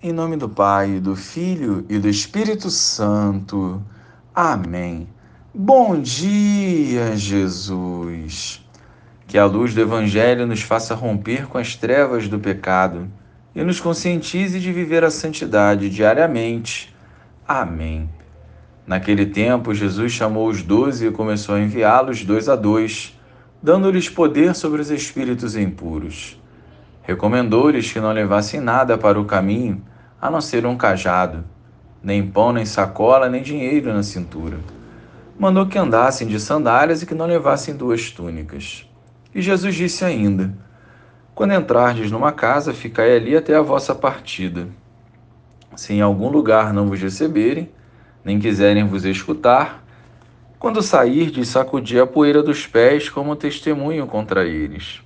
[0.00, 3.82] Em nome do Pai, do Filho e do Espírito Santo.
[4.32, 5.08] Amém.
[5.52, 8.64] Bom dia, Jesus.
[9.26, 13.10] Que a luz do Evangelho nos faça romper com as trevas do pecado
[13.56, 16.94] e nos conscientize de viver a santidade diariamente.
[17.46, 18.08] Amém.
[18.86, 23.18] Naquele tempo, Jesus chamou os doze e começou a enviá-los dois a dois,
[23.60, 26.38] dando-lhes poder sobre os espíritos impuros.
[27.02, 29.82] Recomendou-lhes que não levassem nada para o caminho,
[30.20, 31.44] a não ser um cajado,
[32.02, 34.58] nem pão, nem sacola, nem dinheiro na cintura.
[35.38, 38.88] Mandou que andassem de sandálias e que não levassem duas túnicas.
[39.34, 40.52] E Jesus disse ainda:
[41.34, 44.68] Quando entrardes numa casa, ficai ali até a vossa partida.
[45.76, 47.70] Se em algum lugar não vos receberem,
[48.24, 49.84] nem quiserem vos escutar,
[50.58, 55.00] quando sairdes, sacudi a poeira dos pés como testemunho contra eles.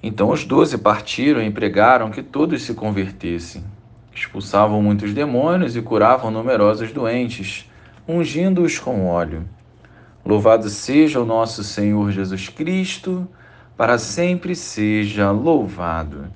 [0.00, 3.64] Então os doze partiram e pregaram que todos se convertessem.
[4.14, 7.70] Expulsavam muitos demônios e curavam numerosos doentes,
[8.06, 9.44] ungindo-os com óleo.
[10.24, 13.26] Louvado seja o nosso Senhor Jesus Cristo,
[13.76, 16.26] para sempre seja louvado.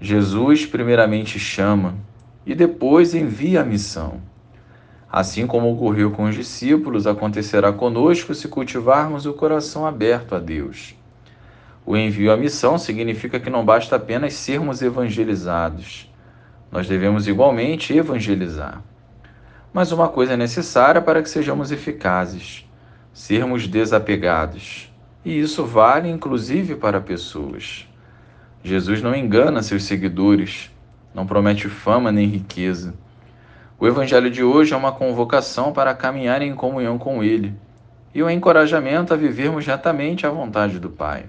[0.00, 1.94] Jesus primeiramente chama
[2.44, 4.20] e depois envia a missão.
[5.10, 10.94] Assim como ocorreu com os discípulos, acontecerá conosco se cultivarmos o coração aberto a Deus.
[11.84, 16.12] O envio à missão significa que não basta apenas sermos evangelizados.
[16.70, 18.82] Nós devemos igualmente evangelizar.
[19.72, 22.68] Mas uma coisa é necessária para que sejamos eficazes:
[23.12, 24.92] sermos desapegados.
[25.24, 27.86] E isso vale inclusive para pessoas.
[28.62, 30.70] Jesus não engana seus seguidores,
[31.14, 32.94] não promete fama nem riqueza.
[33.78, 37.54] O Evangelho de hoje é uma convocação para caminhar em comunhão com Ele
[38.14, 41.26] e um encorajamento a vivermos retamente a vontade do Pai.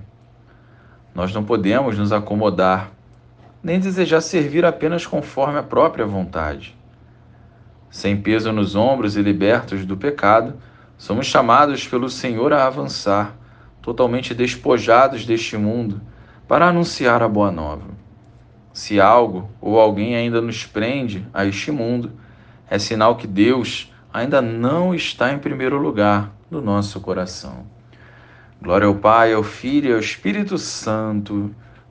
[1.13, 2.91] Nós não podemos nos acomodar,
[3.63, 6.77] nem desejar servir apenas conforme a própria vontade.
[7.89, 10.55] Sem peso nos ombros e libertos do pecado,
[10.97, 13.35] somos chamados pelo Senhor a avançar,
[13.81, 16.01] totalmente despojados deste mundo,
[16.47, 17.88] para anunciar a boa nova.
[18.73, 22.12] Se algo ou alguém ainda nos prende a este mundo,
[22.69, 27.66] é sinal que Deus ainda não está em primeiro lugar no nosso coração.
[28.62, 31.53] Glória ao Pai, ao Filho e ao Espírito Santo,